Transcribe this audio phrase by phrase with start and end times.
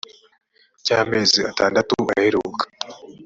[0.85, 2.63] cy amezi atandatu aheruka